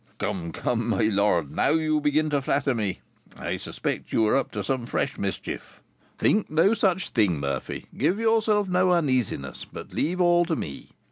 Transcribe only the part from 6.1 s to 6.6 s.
"Think